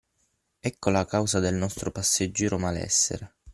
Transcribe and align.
Ecco 0.61 0.89
la 0.89 1.05
causa 1.05 1.39
del 1.39 1.53
nostro 1.53 1.91
passeggero 1.91 2.57
malessere. 2.57 3.35